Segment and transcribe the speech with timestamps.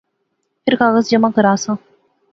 [0.63, 1.75] فیر کاغذ جمع کراساں